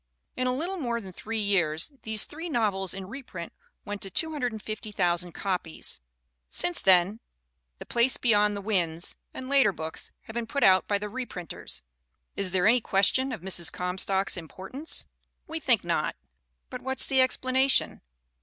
In 0.35 0.47
a 0.47 0.55
little 0.55 0.77
more 0.77 0.99
than 0.99 1.13
three 1.13 1.37
years 1.37 1.91
these 2.01 2.25
three 2.25 2.49
novels 2.49 2.95
in 2.95 3.05
reprint 3.05 3.53
went 3.85 4.01
to 4.01 4.09
250, 4.09 4.89
ooo 4.99 5.31
copies. 5.31 6.01
Since 6.49 6.81
then 6.81 7.19
The 7.77 7.85
Place 7.85 8.17
Beyond 8.17 8.57
the 8.57 8.61
Winds 8.61 9.15
and 9.31 9.47
later 9.47 9.71
books 9.71 10.09
have 10.21 10.33
been 10.33 10.47
put 10.47 10.63
out 10.63 10.87
by 10.87 10.97
the 10.97 11.07
reprinters. 11.07 11.83
Is 12.35 12.49
334 12.49 12.49
HARRIET 12.49 12.49
T. 12.49 12.49
COMSTOCK 12.49 12.51
335 12.51 12.51
there 12.53 12.67
any 12.67 12.81
question 12.81 13.31
of 13.31 13.41
Mrs. 13.41 13.71
Comstock's 13.71 14.37
importance? 14.37 15.05
We 15.45 15.59
think 15.59 15.83
not. 15.83 16.15
But 16.71 16.81
what's 16.81 17.05
the 17.05 17.21
explanation 17.21 18.01